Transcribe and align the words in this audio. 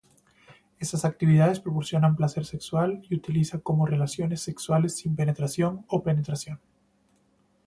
Estas 0.79 1.05
actividades 1.05 1.59
proporcionan 1.59 2.15
placer 2.15 2.43
sexual, 2.43 3.03
y 3.07 3.13
utiliza 3.15 3.59
como 3.59 3.85
relaciones 3.85 4.41
sexuales 4.41 4.95
sin 4.95 5.15
penetración 5.15 5.85
o 5.89 6.01
penetración. 6.01 6.59